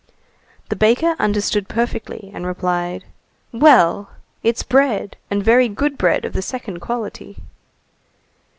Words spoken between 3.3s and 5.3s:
"Well! It's bread,